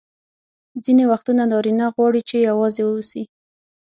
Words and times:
ځیني 0.83 1.03
وختونه 1.11 1.43
نارینه 1.51 1.85
غواړي 1.95 2.21
چي 2.29 2.37
یوازي 2.49 2.81
واوسي. 2.85 3.23